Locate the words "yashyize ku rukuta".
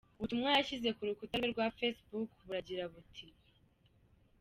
0.57-1.35